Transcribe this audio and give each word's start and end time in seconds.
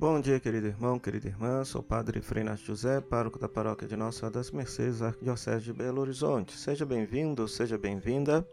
Bom 0.00 0.20
dia, 0.20 0.38
querido 0.38 0.68
irmão, 0.68 0.96
querida 0.96 1.26
irmã. 1.26 1.64
Sou 1.64 1.80
o 1.80 1.84
Padre 1.84 2.20
Freinas 2.20 2.60
José, 2.60 3.00
pároco 3.00 3.36
da 3.36 3.48
paróquia 3.48 3.88
de 3.88 3.96
Nossa 3.96 4.20
Senhora 4.20 4.34
das 4.34 4.52
Mercês, 4.52 5.02
Arquidiocese 5.02 5.64
de 5.64 5.72
Belo 5.72 6.00
Horizonte. 6.00 6.56
Seja 6.56 6.86
bem-vindo, 6.86 7.48
seja 7.48 7.76
bem-vinda 7.76 8.46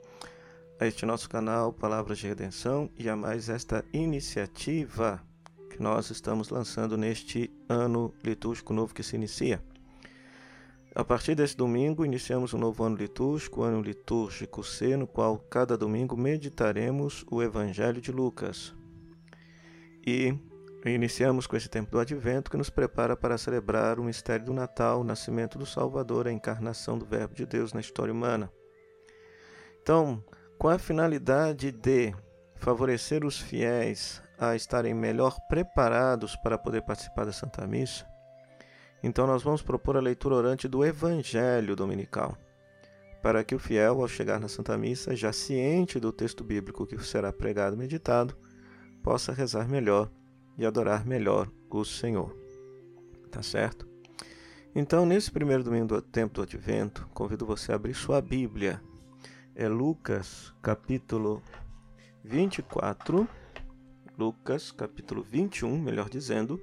a 0.80 0.88
este 0.88 1.06
nosso 1.06 1.30
canal 1.30 1.72
Palavras 1.72 2.18
de 2.18 2.26
Redenção 2.26 2.90
e 2.98 3.08
a 3.08 3.16
mais 3.16 3.48
esta 3.48 3.86
iniciativa 3.94 5.22
que 5.70 5.80
nós 5.80 6.10
estamos 6.10 6.50
lançando 6.50 6.98
neste 6.98 7.54
ano 7.70 8.12
litúrgico 8.24 8.74
novo 8.74 8.96
que 8.96 9.04
se 9.04 9.16
inicia. 9.16 9.62
A 10.96 11.04
partir 11.04 11.36
deste 11.36 11.58
domingo, 11.58 12.04
iniciamos 12.04 12.56
um 12.56 12.58
novo 12.58 12.84
ano 12.84 12.96
litúrgico, 12.96 13.62
ano 13.62 13.84
litúrgico 13.84 14.64
C, 14.64 14.98
no 14.98 15.06
qual 15.06 15.38
cada 15.38 15.78
domingo 15.78 16.18
meditaremos 16.18 17.24
o 17.30 17.44
Evangelho 17.44 18.02
de 18.02 18.12
Lucas. 18.12 18.74
E 20.04 20.36
Iniciamos 20.92 21.48
com 21.48 21.58
esse 21.58 21.68
tempo 21.68 21.90
do 21.90 22.00
Advento 22.00 22.52
que 22.52 22.58
nos 22.58 22.70
prepara 22.70 23.18
para 23.18 23.40
celebrar 23.40 24.00
o 24.00 24.04
mistério 24.04 24.46
do 24.46 24.54
Natal, 24.54 25.02
o 25.02 25.04
nascimento 25.04 25.58
do 25.58 25.66
Salvador, 25.66 26.28
a 26.28 26.32
encarnação 26.32 26.96
do 26.96 27.08
Verbo 27.08 27.34
de 27.34 27.44
Deus 27.44 27.74
na 27.74 27.80
história 27.80 28.14
humana. 28.14 28.52
Então, 29.82 30.24
com 30.60 30.70
a 30.70 30.78
finalidade 30.78 31.72
de 31.72 32.14
favorecer 32.58 33.26
os 33.26 33.40
fiéis 33.40 34.22
a 34.38 34.56
estarem 34.56 34.94
melhor 34.94 35.36
preparados 35.50 36.36
para 36.36 36.58
poder 36.58 36.84
participar 36.84 37.26
da 37.26 37.32
Santa 37.32 37.66
Missa, 37.66 38.06
então 39.02 39.26
nós 39.26 39.42
vamos 39.42 39.64
propor 39.64 39.98
a 39.98 40.02
leitura 40.02 40.36
orante 40.36 40.68
do 40.68 40.86
Evangelho 40.86 41.76
dominical, 41.76 42.38
para 43.24 43.44
que 43.44 43.56
o 43.56 43.60
fiel, 43.60 44.02
ao 44.02 44.08
chegar 44.08 44.40
na 44.40 44.48
Santa 44.48 44.78
Missa, 44.78 45.16
já 45.16 45.34
ciente 45.34 46.00
do 46.00 46.12
texto 46.12 46.44
bíblico 46.44 46.86
que 46.86 47.04
será 47.04 47.34
pregado 47.34 47.76
e 47.76 47.80
meditado, 47.80 48.38
possa 49.02 49.34
rezar 49.34 49.68
melhor 49.68 50.12
e 50.58 50.66
adorar 50.66 51.06
melhor 51.06 51.50
o 51.70 51.84
Senhor. 51.84 52.36
Tá 53.30 53.42
certo? 53.42 53.88
Então, 54.74 55.06
nesse 55.06 55.32
primeiro 55.32 55.64
domingo 55.64 55.88
do 55.88 56.02
tempo 56.02 56.36
do 56.36 56.42
Advento, 56.42 57.08
convido 57.14 57.46
você 57.46 57.72
a 57.72 57.76
abrir 57.76 57.94
sua 57.94 58.22
Bíblia. 58.22 58.82
É 59.54 59.68
Lucas, 59.68 60.54
capítulo 60.62 61.42
24, 62.24 63.28
Lucas, 64.18 64.72
capítulo 64.72 65.22
21, 65.22 65.78
melhor 65.80 66.10
dizendo, 66.10 66.62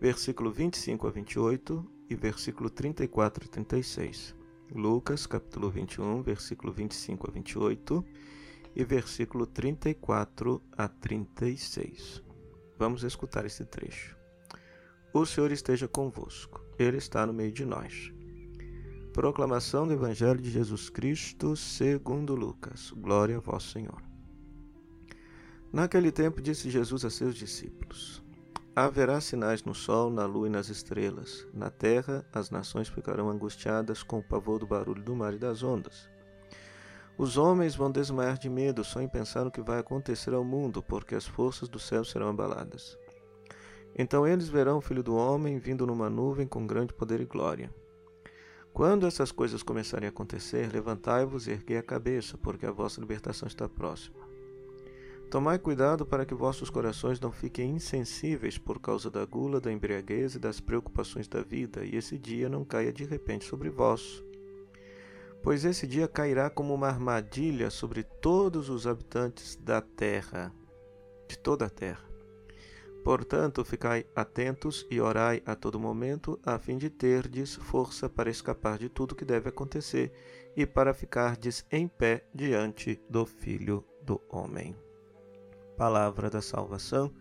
versículo 0.00 0.50
25 0.50 1.06
a 1.06 1.10
28 1.10 1.90
e 2.10 2.14
versículo 2.14 2.70
34 2.70 3.44
a 3.44 3.48
36. 3.48 4.34
Lucas, 4.72 5.26
capítulo 5.26 5.70
21, 5.70 6.22
versículo 6.22 6.72
25 6.72 7.28
a 7.28 7.32
28 7.32 8.04
e 8.74 8.84
versículo 8.84 9.46
34 9.46 10.62
a 10.76 10.88
36. 10.88 12.25
Vamos 12.78 13.02
escutar 13.02 13.44
esse 13.46 13.64
trecho. 13.64 14.16
O 15.12 15.24
Senhor 15.24 15.50
esteja 15.50 15.88
convosco, 15.88 16.62
Ele 16.78 16.98
está 16.98 17.26
no 17.26 17.32
meio 17.32 17.52
de 17.52 17.64
nós. 17.64 18.12
Proclamação 19.12 19.86
do 19.86 19.94
Evangelho 19.94 20.40
de 20.40 20.50
Jesus 20.50 20.90
Cristo 20.90 21.56
segundo 21.56 22.34
Lucas. 22.34 22.90
Glória 22.90 23.38
a 23.38 23.40
vós, 23.40 23.62
Senhor. 23.62 24.02
Naquele 25.72 26.12
tempo 26.12 26.42
disse 26.42 26.70
Jesus 26.70 27.02
a 27.02 27.08
seus 27.08 27.34
discípulos: 27.34 28.22
Haverá 28.74 29.18
sinais 29.22 29.64
no 29.64 29.74
sol, 29.74 30.10
na 30.10 30.26
lua 30.26 30.48
e 30.48 30.50
nas 30.50 30.68
estrelas. 30.68 31.46
Na 31.54 31.70
terra, 31.70 32.26
as 32.30 32.50
nações 32.50 32.88
ficarão 32.88 33.30
angustiadas 33.30 34.02
com 34.02 34.18
o 34.18 34.22
pavor 34.22 34.58
do 34.58 34.66
barulho 34.66 35.02
do 35.02 35.16
mar 35.16 35.32
e 35.32 35.38
das 35.38 35.62
ondas. 35.62 36.10
Os 37.18 37.38
homens 37.38 37.74
vão 37.74 37.90
desmaiar 37.90 38.36
de 38.36 38.50
medo 38.50 38.84
só 38.84 39.00
em 39.00 39.08
pensar 39.08 39.42
no 39.42 39.50
que 39.50 39.62
vai 39.62 39.78
acontecer 39.78 40.34
ao 40.34 40.44
mundo, 40.44 40.82
porque 40.82 41.14
as 41.14 41.26
forças 41.26 41.66
do 41.66 41.78
céu 41.78 42.04
serão 42.04 42.28
abaladas. 42.28 42.98
Então 43.98 44.26
eles 44.26 44.48
verão 44.48 44.76
o 44.76 44.82
Filho 44.82 45.02
do 45.02 45.16
Homem 45.16 45.58
vindo 45.58 45.86
numa 45.86 46.10
nuvem 46.10 46.46
com 46.46 46.66
grande 46.66 46.92
poder 46.92 47.22
e 47.22 47.24
glória. 47.24 47.72
Quando 48.70 49.06
essas 49.06 49.32
coisas 49.32 49.62
começarem 49.62 50.06
a 50.06 50.10
acontecer, 50.10 50.70
levantai-vos 50.70 51.46
e 51.46 51.52
erguei 51.52 51.78
a 51.78 51.82
cabeça, 51.82 52.36
porque 52.36 52.66
a 52.66 52.70
vossa 52.70 53.00
libertação 53.00 53.48
está 53.48 53.66
próxima. 53.66 54.26
Tomai 55.30 55.58
cuidado 55.58 56.04
para 56.04 56.26
que 56.26 56.34
vossos 56.34 56.68
corações 56.68 57.18
não 57.18 57.32
fiquem 57.32 57.70
insensíveis 57.70 58.58
por 58.58 58.78
causa 58.78 59.10
da 59.10 59.24
gula, 59.24 59.58
da 59.58 59.72
embriaguez 59.72 60.34
e 60.34 60.38
das 60.38 60.60
preocupações 60.60 61.26
da 61.26 61.40
vida, 61.40 61.82
e 61.82 61.96
esse 61.96 62.18
dia 62.18 62.50
não 62.50 62.62
caia 62.62 62.92
de 62.92 63.04
repente 63.04 63.46
sobre 63.46 63.70
vós 63.70 64.22
pois 65.46 65.64
esse 65.64 65.86
dia 65.86 66.08
cairá 66.08 66.50
como 66.50 66.74
uma 66.74 66.88
armadilha 66.88 67.70
sobre 67.70 68.02
todos 68.02 68.68
os 68.68 68.84
habitantes 68.84 69.54
da 69.54 69.80
terra, 69.80 70.52
de 71.28 71.38
toda 71.38 71.66
a 71.66 71.70
terra. 71.70 72.04
Portanto, 73.04 73.64
ficai 73.64 74.04
atentos 74.16 74.84
e 74.90 75.00
orai 75.00 75.40
a 75.46 75.54
todo 75.54 75.78
momento, 75.78 76.36
a 76.44 76.58
fim 76.58 76.76
de 76.76 76.90
terdes 76.90 77.54
força 77.54 78.08
para 78.08 78.28
escapar 78.28 78.76
de 78.76 78.88
tudo 78.88 79.14
que 79.14 79.24
deve 79.24 79.48
acontecer 79.48 80.12
e 80.56 80.66
para 80.66 80.92
ficardes 80.92 81.64
em 81.70 81.86
pé 81.86 82.26
diante 82.34 83.00
do 83.08 83.24
Filho 83.24 83.84
do 84.02 84.20
Homem. 84.28 84.74
Palavra 85.76 86.28
da 86.28 86.42
salvação, 86.42 87.14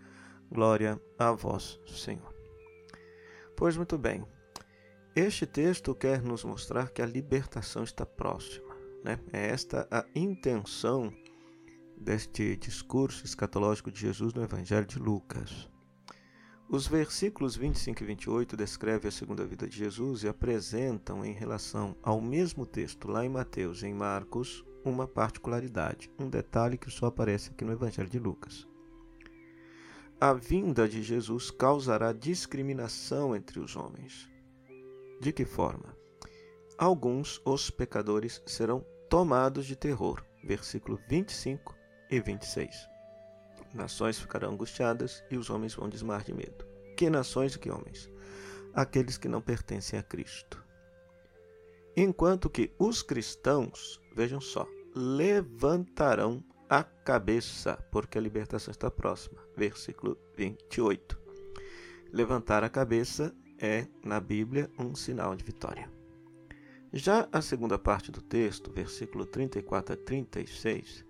glória 0.51 0.99
a 1.19 1.31
vós, 1.31 1.79
Senhor. 1.85 2.33
Pois 3.55 3.77
muito 3.77 3.99
bem, 3.99 4.25
este 5.15 5.45
texto 5.45 5.95
quer 5.95 6.21
nos 6.21 6.43
mostrar 6.43 6.89
que 6.89 7.01
a 7.01 7.05
libertação 7.05 7.83
está 7.83 8.05
próxima. 8.05 8.75
Né? 9.01 9.17
É 9.31 9.47
esta 9.47 9.87
a 9.89 10.03
intenção 10.13 11.13
deste 11.97 12.57
discurso 12.57 13.23
escatológico 13.23 13.89
de 13.89 14.01
Jesus 14.01 14.33
no 14.33 14.43
Evangelho 14.43 14.85
de 14.85 14.99
Lucas. 14.99 15.69
Os 16.67 16.85
versículos 16.85 17.55
25 17.55 18.03
e 18.03 18.05
28 18.07 18.57
descrevem 18.57 19.07
a 19.07 19.11
segunda 19.11 19.45
vida 19.45 19.67
de 19.69 19.77
Jesus 19.77 20.23
e 20.23 20.27
apresentam, 20.27 21.23
em 21.23 21.31
relação 21.31 21.95
ao 22.03 22.19
mesmo 22.19 22.65
texto 22.65 23.07
lá 23.07 23.23
em 23.23 23.29
Mateus 23.29 23.83
e 23.83 23.87
em 23.87 23.93
Marcos, 23.93 24.65
uma 24.83 25.07
particularidade, 25.07 26.11
um 26.19 26.29
detalhe 26.29 26.77
que 26.77 26.91
só 26.91 27.05
aparece 27.05 27.51
aqui 27.51 27.63
no 27.63 27.71
Evangelho 27.71 28.09
de 28.09 28.19
Lucas. 28.19 28.67
A 30.19 30.33
vinda 30.33 30.89
de 30.89 31.01
Jesus 31.01 31.51
causará 31.51 32.11
discriminação 32.11 33.35
entre 33.35 33.59
os 33.59 33.75
homens. 33.75 34.34
De 35.19 35.31
que 35.31 35.45
forma? 35.45 35.95
Alguns, 36.77 37.41
os 37.45 37.69
pecadores, 37.69 38.41
serão 38.45 38.85
tomados 39.09 39.65
de 39.65 39.75
terror. 39.75 40.23
Versículo 40.43 40.99
25 41.07 41.75
e 42.11 42.19
26. 42.19 42.87
Nações 43.73 44.19
ficarão 44.19 44.51
angustiadas 44.51 45.23
e 45.31 45.37
os 45.37 45.49
homens 45.49 45.73
vão 45.73 45.89
desmar 45.89 46.23
de 46.23 46.33
medo. 46.33 46.65
Que 46.95 47.09
nações 47.09 47.55
e 47.55 47.59
que 47.59 47.71
homens? 47.71 48.09
Aqueles 48.73 49.17
que 49.17 49.27
não 49.27 49.41
pertencem 49.41 49.97
a 49.97 50.03
Cristo. 50.03 50.63
Enquanto 51.95 52.49
que 52.49 52.73
os 52.77 53.01
cristãos, 53.01 54.01
vejam 54.13 54.41
só, 54.41 54.67
levantarão 54.93 56.43
a 56.69 56.83
cabeça, 56.83 57.75
porque 57.91 58.17
a 58.17 58.21
libertação 58.21 58.71
está 58.71 58.91
próxima. 58.91 59.41
Versículo 59.55 60.17
28. 60.35 61.17
Levantar 62.11 62.63
a 62.63 62.69
cabeça 62.69 63.35
é, 63.59 63.87
na 64.03 64.19
Bíblia, 64.19 64.69
um 64.77 64.95
sinal 64.95 65.35
de 65.35 65.43
vitória. 65.43 65.89
Já 66.93 67.27
a 67.31 67.41
segunda 67.41 67.77
parte 67.77 68.11
do 68.11 68.21
texto, 68.21 68.71
versículo 68.71 69.25
34 69.25 69.93
a 69.93 69.97
36, 69.97 71.05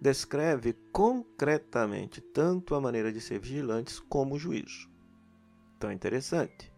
descreve 0.00 0.74
concretamente 0.92 2.20
tanto 2.20 2.74
a 2.74 2.80
maneira 2.80 3.12
de 3.12 3.20
ser 3.20 3.40
vigilantes 3.40 3.98
como 3.98 4.34
o 4.34 4.38
juízo. 4.38 4.88
É 5.82 5.92
interessante, 5.92 6.72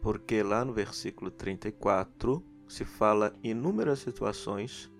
porque 0.00 0.42
lá 0.42 0.64
no 0.64 0.72
versículo 0.72 1.30
34 1.30 2.42
se 2.68 2.84
fala 2.84 3.34
inúmeras 3.42 3.98
situações 3.98 4.90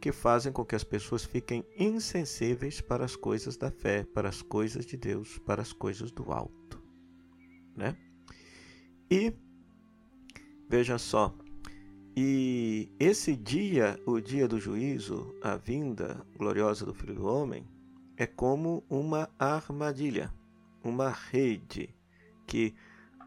que 0.00 0.10
fazem 0.10 0.52
com 0.52 0.64
que 0.64 0.74
as 0.74 0.84
pessoas 0.84 1.24
fiquem 1.24 1.64
insensíveis 1.76 2.80
para 2.80 3.04
as 3.04 3.14
coisas 3.14 3.56
da 3.56 3.70
fé, 3.70 4.04
para 4.04 4.28
as 4.28 4.42
coisas 4.42 4.86
de 4.86 4.96
Deus, 4.96 5.38
para 5.38 5.62
as 5.62 5.72
coisas 5.72 6.10
do 6.10 6.32
alto, 6.32 6.82
né? 7.76 7.96
E 9.10 9.32
veja 10.68 10.98
só, 10.98 11.34
e 12.14 12.90
esse 13.00 13.34
dia, 13.34 13.98
o 14.04 14.20
dia 14.20 14.46
do 14.46 14.60
juízo, 14.60 15.34
a 15.40 15.56
vinda 15.56 16.26
gloriosa 16.36 16.84
do 16.84 16.92
Filho 16.92 17.14
do 17.14 17.26
Homem, 17.26 17.66
é 18.18 18.26
como 18.26 18.84
uma 18.90 19.30
armadilha, 19.38 20.30
uma 20.84 21.08
rede 21.08 21.88
que 22.46 22.74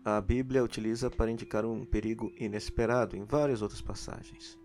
a 0.05 0.21
Bíblia 0.21 0.63
utiliza 0.63 1.09
para 1.09 1.31
indicar 1.31 1.65
um 1.65 1.83
perigo 1.83 2.31
inesperado 2.37 3.17
em 3.17 3.23
várias 3.23 3.63
outras 3.63 3.81
passagens. 3.81 4.59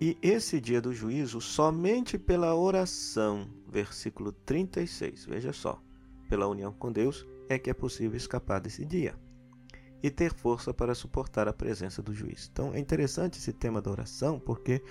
E 0.00 0.16
esse 0.22 0.58
dia 0.62 0.80
do 0.80 0.94
juízo, 0.94 1.42
somente 1.42 2.16
pela 2.16 2.56
oração, 2.56 3.50
versículo 3.68 4.32
36, 4.32 5.26
veja 5.26 5.52
só, 5.52 5.82
pela 6.26 6.48
união 6.48 6.72
com 6.72 6.90
Deus, 6.90 7.26
é 7.50 7.58
que 7.58 7.68
é 7.68 7.74
possível 7.74 8.16
escapar 8.16 8.62
desse 8.62 8.86
dia 8.86 9.14
e 10.02 10.10
ter 10.10 10.34
força 10.34 10.74
para 10.74 10.94
suportar 10.94 11.46
a 11.48 11.52
presença 11.52 12.02
do 12.02 12.12
juiz. 12.12 12.48
Então 12.52 12.74
é 12.74 12.78
interessante 12.78 13.38
esse 13.38 13.52
tema 13.52 13.80
da 13.80 13.90
oração 13.90 14.40
porque 14.40 14.82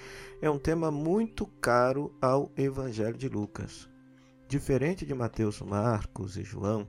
é 0.42 0.50
um 0.50 0.60
tema 0.60 0.90
muito 0.90 1.46
caro 1.46 2.16
ao 2.22 2.52
Evangelho 2.56 3.18
de 3.18 3.28
Lucas. 3.28 3.90
Diferente 4.48 5.06
de 5.06 5.14
Mateus, 5.14 5.62
Marcos 5.62 6.38
e 6.38 6.44
João, 6.44 6.88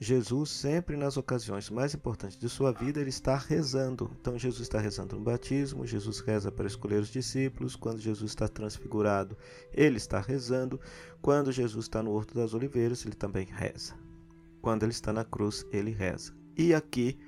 Jesus, 0.00 0.50
sempre 0.50 0.96
nas 0.96 1.16
ocasiões 1.16 1.68
mais 1.70 1.92
importantes 1.92 2.38
de 2.38 2.48
sua 2.48 2.70
vida, 2.70 3.00
ele 3.00 3.08
está 3.10 3.36
rezando. 3.36 4.08
Então, 4.20 4.38
Jesus 4.38 4.62
está 4.62 4.78
rezando 4.78 5.16
no 5.16 5.24
batismo, 5.24 5.84
Jesus 5.84 6.20
reza 6.20 6.52
para 6.52 6.68
escolher 6.68 7.00
os 7.00 7.08
discípulos. 7.08 7.74
Quando 7.74 7.98
Jesus 7.98 8.30
está 8.30 8.46
transfigurado, 8.46 9.36
ele 9.72 9.96
está 9.96 10.20
rezando. 10.20 10.80
Quando 11.20 11.50
Jesus 11.50 11.86
está 11.86 12.00
no 12.00 12.12
Horto 12.12 12.32
das 12.32 12.54
Oliveiras, 12.54 13.04
ele 13.04 13.16
também 13.16 13.46
reza. 13.46 13.94
Quando 14.62 14.84
ele 14.84 14.92
está 14.92 15.12
na 15.12 15.24
cruz, 15.24 15.66
ele 15.72 15.90
reza. 15.90 16.32
E 16.56 16.72
aqui, 16.72 17.18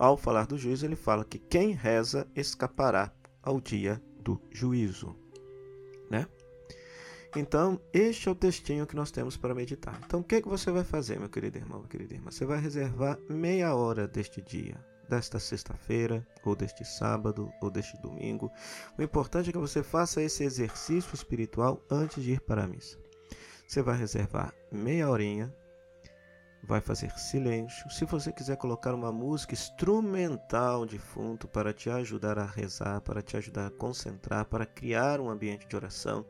ao 0.00 0.16
falar 0.16 0.46
do 0.46 0.56
juízo, 0.56 0.86
ele 0.86 0.96
fala 0.96 1.26
que 1.26 1.38
quem 1.38 1.72
reza 1.72 2.26
escapará 2.34 3.12
ao 3.42 3.60
dia 3.60 4.02
do 4.18 4.40
juízo. 4.50 5.14
Né? 6.10 6.26
Então, 7.36 7.78
este 7.92 8.26
é 8.26 8.32
o 8.32 8.34
textinho 8.34 8.86
que 8.86 8.96
nós 8.96 9.10
temos 9.10 9.36
para 9.36 9.54
meditar. 9.54 10.00
Então, 10.04 10.20
o 10.20 10.24
que, 10.24 10.36
é 10.36 10.42
que 10.42 10.48
você 10.48 10.70
vai 10.70 10.84
fazer, 10.84 11.20
meu 11.20 11.28
querido 11.28 11.58
irmão, 11.58 11.80
minha 11.80 11.88
querida 11.90 12.14
irmã? 12.14 12.30
Você 12.30 12.46
vai 12.46 12.58
reservar 12.58 13.18
meia 13.28 13.74
hora 13.74 14.08
deste 14.08 14.40
dia, 14.40 14.82
desta 15.06 15.38
sexta-feira, 15.38 16.26
ou 16.44 16.56
deste 16.56 16.82
sábado, 16.82 17.52
ou 17.60 17.70
deste 17.70 18.00
domingo. 18.00 18.50
O 18.98 19.02
importante 19.02 19.50
é 19.50 19.52
que 19.52 19.58
você 19.58 19.82
faça 19.82 20.22
esse 20.22 20.42
exercício 20.42 21.14
espiritual 21.14 21.84
antes 21.90 22.24
de 22.24 22.32
ir 22.32 22.40
para 22.40 22.64
a 22.64 22.66
missa. 22.66 22.98
Você 23.68 23.82
vai 23.82 23.98
reservar 23.98 24.54
meia 24.72 25.10
horinha, 25.10 25.54
vai 26.62 26.80
fazer 26.80 27.10
silêncio. 27.18 27.90
Se 27.90 28.04
você 28.04 28.32
quiser 28.32 28.56
colocar 28.56 28.94
uma 28.94 29.10
música 29.10 29.54
instrumental 29.54 30.86
de 30.86 30.98
fundo 30.98 31.48
para 31.48 31.72
te 31.72 31.88
ajudar 31.90 32.38
a 32.38 32.44
rezar, 32.44 33.00
para 33.00 33.22
te 33.22 33.36
ajudar 33.36 33.66
a 33.66 33.70
concentrar, 33.70 34.44
para 34.44 34.66
criar 34.66 35.20
um 35.20 35.30
ambiente 35.30 35.66
de 35.66 35.76
oração 35.76 36.24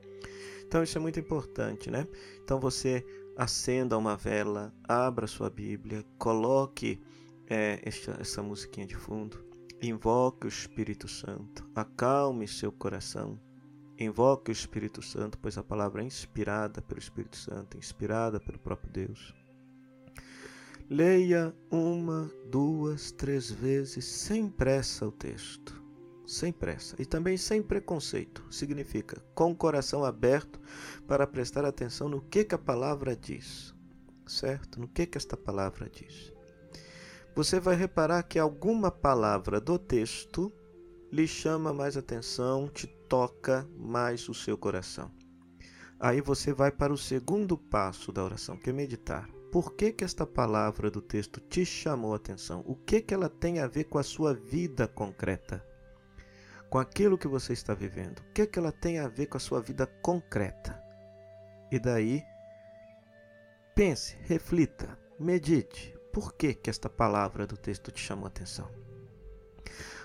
então 0.71 0.85
isso 0.85 0.97
é 0.97 1.00
muito 1.00 1.19
importante, 1.19 1.91
né? 1.91 2.06
Então 2.44 2.61
você 2.61 3.05
acenda 3.37 3.99
uma 3.99 4.17
vela, 4.17 4.73
abra 4.88 5.27
sua 5.27 5.50
Bíblia, 5.50 6.05
coloque 6.17 7.03
é, 7.49 7.81
essa, 7.82 8.12
essa 8.21 8.41
musiquinha 8.41 8.87
de 8.87 8.94
fundo, 8.94 9.44
invoque 9.82 10.47
o 10.47 10.49
Espírito 10.49 11.09
Santo, 11.09 11.69
acalme 11.75 12.47
seu 12.47 12.71
coração, 12.71 13.37
invoque 13.99 14.53
o 14.53 14.53
Espírito 14.53 15.03
Santo, 15.03 15.37
pois 15.38 15.59
a 15.59 15.65
palavra 15.65 16.03
é 16.03 16.06
inspirada 16.06 16.81
pelo 16.81 17.00
Espírito 17.00 17.37
Santo, 17.37 17.77
inspirada 17.77 18.38
pelo 18.38 18.61
próprio 18.61 18.93
Deus. 18.93 19.40
Leia 20.91 21.55
uma, 21.71 22.29
duas, 22.51 23.13
três 23.13 23.49
vezes 23.49 24.05
sem 24.05 24.49
pressa 24.49 25.07
o 25.07 25.13
texto 25.13 25.81
sem 26.31 26.53
pressa 26.53 26.95
e 26.99 27.05
também 27.05 27.37
sem 27.37 27.61
preconceito. 27.61 28.45
Significa 28.51 29.21
com 29.35 29.51
o 29.51 29.57
coração 29.57 30.05
aberto 30.05 30.61
para 31.07 31.27
prestar 31.27 31.65
atenção 31.65 32.09
no 32.09 32.21
que, 32.21 32.45
que 32.45 32.55
a 32.55 32.59
palavra 32.59 33.17
diz, 33.17 33.75
certo? 34.27 34.81
No 34.81 34.87
que, 34.87 35.07
que 35.07 35.19
esta 35.19 35.37
palavra 35.37 35.91
diz. 35.91 36.33
Você 37.35 37.59
vai 37.59 37.75
reparar 37.75 38.23
que 38.23 38.39
alguma 38.39 38.91
palavra 38.91 39.61
do 39.61 39.79
texto 39.79 40.53
lhe 41.13 41.27
chama 41.27 41.73
mais 41.73 41.97
atenção, 41.97 42.69
te 42.69 42.87
toca 42.87 43.69
mais 43.77 44.29
o 44.29 44.35
seu 44.35 44.57
coração. 44.57 45.11
Aí 45.99 46.21
você 46.21 46.53
vai 46.53 46.71
para 46.71 46.93
o 46.93 46.99
segundo 46.99 47.59
passo 47.59 48.13
da 48.13 48.25
oração, 48.25 48.57
que 48.57 48.71
é 48.71 48.73
meditar. 48.73 49.29
Por 49.50 49.75
que, 49.75 49.93
que 49.93 50.05
esta 50.05 50.26
palavra 50.26 50.91
do 50.91 51.02
texto 51.02 51.41
te 51.41 51.64
chamou 51.64 52.12
a 52.12 52.17
atenção? 52.17 52.62
O 52.67 52.76
que, 52.76 53.00
que 53.00 53.12
ela 53.12 53.29
tem 53.29 53.58
a 53.58 53.67
ver 53.67 53.85
com 53.85 53.99
a 53.99 54.02
sua 54.02 54.32
vida 54.32 54.87
concreta? 54.87 55.64
com 56.70 56.79
aquilo 56.79 57.19
que 57.19 57.26
você 57.26 57.52
está 57.52 57.75
vivendo. 57.75 58.20
O 58.20 58.32
que, 58.32 58.47
que 58.47 58.58
ela 58.58 58.70
tem 58.70 59.00
a 59.00 59.08
ver 59.08 59.26
com 59.26 59.37
a 59.37 59.41
sua 59.41 59.61
vida 59.61 59.87
concreta? 60.00 60.81
E 61.70 61.79
daí, 61.79 62.23
pense, 63.75 64.17
reflita, 64.23 64.97
medite. 65.19 65.94
Por 66.12 66.32
que, 66.35 66.55
que 66.55 66.70
esta 66.70 66.88
palavra 66.88 67.46
do 67.46 67.56
texto 67.56 67.91
te 67.91 68.00
chamou 68.00 68.26
a 68.26 68.29
atenção? 68.29 68.70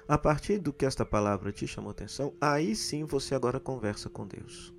A 0.08 0.18
partir 0.18 0.60
do 0.60 0.74
que 0.74 0.86
esta 0.86 1.06
palavra 1.06 1.52
te 1.52 1.68
chamou 1.68 1.90
a 1.90 1.92
atenção, 1.92 2.36
aí 2.42 2.76
sim 2.76 3.06
você 3.06 3.36
agora 3.36 3.60
conversa 3.60 4.10
com 4.10 4.28
Deus. 4.28 4.74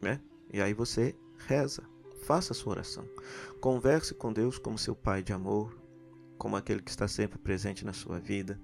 Né? 0.00 0.20
E 0.52 0.60
aí 0.60 0.72
você 0.72 1.14
reza, 1.46 1.82
faça 2.26 2.52
sua 2.52 2.72
oração. 2.72 3.08
Converse 3.60 4.12
com 4.14 4.32
Deus 4.32 4.58
como 4.58 4.76
seu 4.76 4.94
Pai 4.94 5.22
de 5.22 5.32
amor, 5.32 5.78
como 6.36 6.56
aquele 6.56 6.82
que 6.82 6.90
está 6.90 7.06
sempre 7.08 7.38
presente 7.38 7.84
na 7.84 7.92
sua 7.92 8.18
vida 8.18 8.60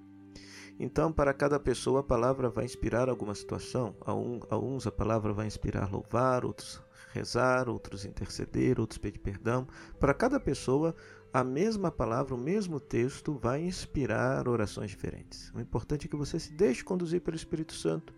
então, 0.79 1.12
para 1.12 1.32
cada 1.32 1.61
pessoa, 1.61 2.00
a 2.00 2.03
palavra 2.03 2.49
vai 2.49 2.64
inspirar 2.64 3.09
alguma 3.09 3.35
situação. 3.35 3.94
A, 4.05 4.14
um, 4.14 4.41
a 4.50 4.59
uns 4.59 4.87
a 4.87 4.93
palavra 4.93 5.32
vai 5.32 5.47
inspirar 5.47 5.91
louvar, 5.91 6.44
outros 6.44 6.82
rezar, 7.12 7.69
outros 7.69 8.05
interceder, 8.05 8.81
outros 8.81 8.99
pedir 8.99 9.19
perdão. 9.19 9.67
Para 10.00 10.15
cada 10.15 10.41
pessoa, 10.41 10.94
a 11.32 11.43
mesma 11.43 11.90
palavra, 11.90 12.34
o 12.34 12.38
mesmo 12.38 12.79
texto 12.79 13.34
vai 13.34 13.62
inspirar 13.62 14.46
orações 14.46 14.90
diferentes. 14.90 15.50
O 15.55 15.61
importante 15.61 16.06
é 16.06 16.08
que 16.08 16.17
você 16.17 16.38
se 16.38 16.52
deixe 16.52 16.84
conduzir 16.84 17.20
pelo 17.20 17.37
Espírito 17.37 17.73
Santo 17.73 18.14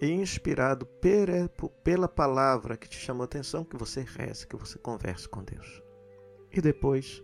e 0.00 0.10
inspirado 0.10 0.86
pela 1.84 2.08
palavra 2.08 2.76
que 2.76 2.88
te 2.88 2.96
chamou 2.96 3.22
a 3.22 3.24
atenção, 3.26 3.64
que 3.64 3.76
você 3.76 4.00
reze, 4.00 4.46
que 4.46 4.56
você 4.56 4.78
converse 4.78 5.28
com 5.28 5.44
Deus. 5.44 5.82
E 6.52 6.60
depois 6.60 7.22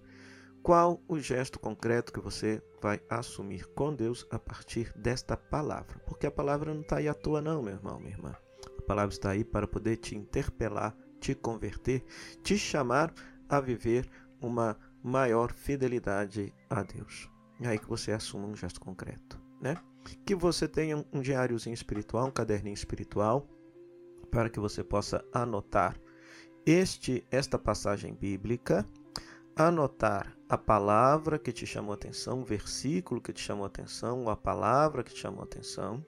qual 0.66 1.00
o 1.06 1.16
gesto 1.16 1.60
concreto 1.60 2.12
que 2.12 2.18
você 2.18 2.60
vai 2.82 3.00
assumir 3.08 3.64
com 3.68 3.94
Deus 3.94 4.26
a 4.32 4.36
partir 4.36 4.92
desta 4.96 5.36
palavra? 5.36 5.96
Porque 6.04 6.26
a 6.26 6.30
palavra 6.30 6.74
não 6.74 6.80
está 6.80 6.96
aí 6.96 7.06
à 7.06 7.14
toa, 7.14 7.40
não, 7.40 7.62
meu 7.62 7.74
irmão, 7.74 8.00
minha 8.00 8.10
irmã. 8.10 8.36
A 8.76 8.82
palavra 8.82 9.14
está 9.14 9.30
aí 9.30 9.44
para 9.44 9.68
poder 9.68 9.96
te 9.98 10.16
interpelar, 10.16 10.92
te 11.20 11.36
converter, 11.36 12.04
te 12.42 12.58
chamar 12.58 13.14
a 13.48 13.60
viver 13.60 14.08
uma 14.40 14.76
maior 15.06 15.52
fidelidade 15.52 16.52
a 16.68 16.82
Deus. 16.82 17.30
É 17.60 17.68
aí 17.68 17.78
que 17.78 17.88
você 17.88 18.12
assuma 18.12 18.46
um 18.46 18.54
gesto 18.54 18.80
concreto, 18.80 19.40
né? 19.60 19.76
Que 20.24 20.34
você 20.34 20.68
tenha 20.68 21.04
um 21.12 21.20
diáriozinho 21.20 21.74
espiritual, 21.74 22.26
um 22.26 22.30
caderninho 22.30 22.74
espiritual, 22.74 23.48
para 24.30 24.50
que 24.50 24.60
você 24.60 24.84
possa 24.84 25.24
anotar 25.32 25.98
este 26.66 27.24
esta 27.30 27.58
passagem 27.58 28.14
bíblica 28.14 28.84
anotar 29.56 30.36
a 30.50 30.58
palavra 30.58 31.38
que 31.38 31.50
te 31.50 31.66
chamou 31.66 31.94
atenção, 31.94 32.42
o 32.42 32.44
versículo 32.44 33.22
que 33.22 33.32
te 33.32 33.40
chamou 33.40 33.64
atenção, 33.64 34.28
a 34.28 34.36
palavra 34.36 35.02
que 35.02 35.14
te 35.14 35.20
chamou 35.20 35.42
atenção, 35.42 36.04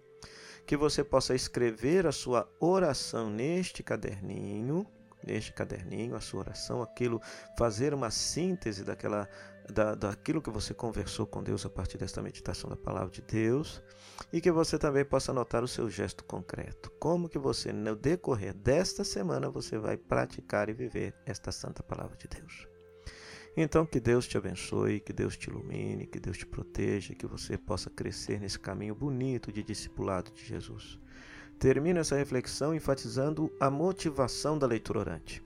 que 0.66 0.76
você 0.76 1.02
possa 1.02 1.34
escrever 1.34 2.06
a 2.06 2.12
sua 2.12 2.46
oração 2.60 3.30
neste 3.30 3.82
caderninho, 3.82 4.86
neste 5.26 5.52
caderninho, 5.52 6.14
a 6.14 6.20
sua 6.20 6.40
oração, 6.40 6.82
aquilo, 6.82 7.20
fazer 7.56 7.92
uma 7.94 8.10
síntese 8.10 8.84
daquela, 8.84 9.28
da, 9.72 9.94
daquilo 9.94 10.42
que 10.42 10.50
você 10.50 10.72
conversou 10.72 11.26
com 11.26 11.42
Deus 11.42 11.64
a 11.66 11.70
partir 11.70 11.98
desta 11.98 12.22
meditação 12.22 12.70
da 12.70 12.76
palavra 12.76 13.10
de 13.10 13.22
Deus, 13.22 13.82
e 14.32 14.40
que 14.40 14.50
você 14.50 14.78
também 14.78 15.04
possa 15.04 15.32
anotar 15.32 15.62
o 15.62 15.68
seu 15.68 15.88
gesto 15.88 16.24
concreto. 16.24 16.90
Como 16.98 17.28
que 17.28 17.38
você, 17.38 17.72
no 17.72 17.96
decorrer 17.96 18.54
desta 18.54 19.04
semana, 19.04 19.50
você 19.50 19.78
vai 19.78 19.96
praticar 19.96 20.68
e 20.68 20.72
viver 20.72 21.14
esta 21.26 21.52
santa 21.52 21.82
palavra 21.82 22.16
de 22.16 22.28
Deus. 22.28 22.68
Então, 23.60 23.84
que 23.84 23.98
Deus 23.98 24.28
te 24.28 24.38
abençoe, 24.38 25.00
que 25.00 25.12
Deus 25.12 25.36
te 25.36 25.50
ilumine, 25.50 26.06
que 26.06 26.20
Deus 26.20 26.38
te 26.38 26.46
proteja, 26.46 27.14
que 27.14 27.26
você 27.26 27.58
possa 27.58 27.90
crescer 27.90 28.38
nesse 28.38 28.58
caminho 28.58 28.94
bonito 28.94 29.50
de 29.50 29.64
discipulado 29.64 30.30
de 30.30 30.44
Jesus. 30.44 30.96
Termino 31.58 31.98
essa 31.98 32.16
reflexão 32.16 32.72
enfatizando 32.72 33.52
a 33.58 33.68
motivação 33.68 34.56
da 34.56 34.66
leitura 34.66 35.00
orante. 35.00 35.42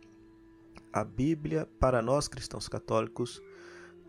A 0.93 1.03
Bíblia, 1.03 1.67
para 1.81 2.03
nós 2.03 2.29
cristãos 2.29 2.69
católicos, 2.69 3.41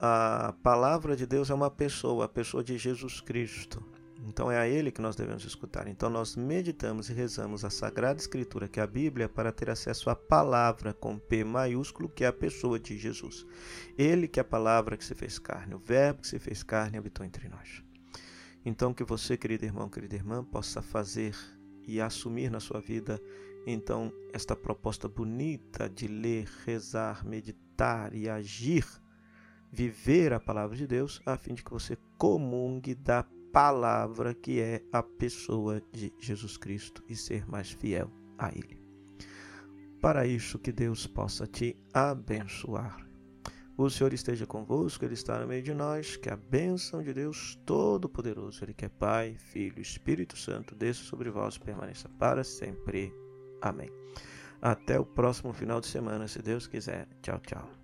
a 0.01 0.53
palavra 0.62 1.15
de 1.15 1.25
Deus 1.25 1.50
é 1.50 1.53
uma 1.53 1.72
pessoa, 1.72 2.25
a 2.25 2.27
pessoa 2.27 2.62
de 2.62 2.77
Jesus 2.77 3.22
Cristo. 3.22 3.81
Então 4.27 4.51
é 4.51 4.57
a 4.57 4.67
Ele 4.67 4.91
que 4.91 5.01
nós 5.01 5.15
devemos 5.15 5.45
escutar. 5.45 5.88
Então 5.88 6.10
nós 6.10 6.36
meditamos 6.36 7.10
e 7.10 7.13
rezamos 7.13 7.63
a 7.63 7.69
Sagrada 7.69 8.19
Escritura, 8.19 8.67
que 8.67 8.81
é 8.81 8.83
a 8.83 8.88
Bíblia, 8.88 9.29
para 9.29 9.53
ter 9.53 9.69
acesso 9.69 10.10
à 10.10 10.15
palavra 10.15 10.93
com 10.93 11.17
P 11.17 11.45
maiúsculo, 11.45 12.10
que 12.10 12.25
é 12.25 12.27
a 12.27 12.33
pessoa 12.33 12.77
de 12.77 12.98
Jesus. 12.98 13.45
Ele 13.98 14.27
que 14.27 14.41
é 14.41 14.41
a 14.41 14.45
palavra 14.45 14.98
que 14.98 15.05
se 15.05 15.15
fez 15.15 15.39
carne, 15.39 15.74
o 15.74 15.79
Verbo 15.79 16.22
que 16.22 16.27
se 16.27 16.38
fez 16.38 16.63
carne 16.63 16.98
habitou 16.98 17.25
entre 17.25 17.48
nós. 17.48 17.81
Então 18.65 18.93
que 18.93 19.05
você, 19.05 19.38
querido 19.38 19.63
irmão, 19.63 19.88
querida 19.89 20.15
irmã, 20.15 20.43
possa 20.43 20.81
fazer 20.81 21.33
e 21.88 22.02
assumir 22.02 22.50
na 22.50 22.60
sua 22.60 22.80
vida 22.80 23.20
então 23.66 24.12
esta 24.34 24.56
proposta 24.56 25.08
bonita 25.08 25.90
de 25.90 26.08
ler, 26.08 26.48
rezar, 26.66 27.25
meditar 27.25 28.13
e 28.13 28.30
agir, 28.30 28.86
viver 29.72 30.34
a 30.34 30.40
palavra 30.40 30.75
de 30.75 30.86
Deus, 30.86 31.22
a 31.25 31.38
fim 31.38 31.54
de 31.54 31.63
que 31.63 31.72
você 31.72 31.98
comungue 32.18 32.94
da 32.94 33.25
palavra 33.52 34.34
que 34.34 34.60
é 34.60 34.84
a 34.92 35.02
pessoa 35.02 35.82
de 35.92 36.12
Jesus 36.20 36.58
Cristo 36.58 37.04
e 37.08 37.16
ser 37.16 37.48
mais 37.48 37.72
fiel 37.72 38.12
a 38.38 38.50
Ele. 38.50 38.82
Para 40.02 40.28
isso, 40.28 40.60
que 40.60 40.72
Deus 40.72 41.08
possa 41.08 41.48
te 41.48 41.78
abençoar. 41.94 43.12
O 43.75 43.89
Senhor 43.89 44.13
esteja 44.13 44.46
convosco, 44.46 45.03
Ele 45.03 45.15
está 45.15 45.39
no 45.39 45.48
meio 45.48 45.63
de 45.63 45.74
nós. 45.74 46.15
Que 46.15 46.30
a 46.30 46.36
bênção 46.36 47.01
de 47.01 47.13
Deus 47.13 47.60
Todo-Poderoso, 47.65 48.63
Ele 48.63 48.74
que 48.74 48.86
é 48.86 48.89
Pai, 48.89 49.36
Filho 49.38 49.80
e 49.80 49.82
Espírito 49.82 50.38
Santo, 50.38 50.75
desça 50.75 51.03
sobre 51.03 51.30
vós 51.32 51.56
e 51.56 51.60
permaneça 51.60 52.08
para 52.20 52.44
sempre. 52.44 53.12
Amém. 53.62 53.89
Até 54.62 55.00
o 55.00 55.06
próximo 55.06 55.51
final 55.53 55.82
de 55.82 55.88
semana, 55.88 56.27
se 56.27 56.42
Deus 56.42 56.68
quiser. 56.68 57.08
Tchau, 57.22 57.39
tchau. 57.39 57.83